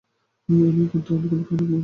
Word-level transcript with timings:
কিন্তু 0.49 0.63
আমি 0.69 0.83
তোমাকে 0.87 1.27
মরতে 1.31 1.51
দিতে 1.51 1.65
পারবোনা। 1.65 1.79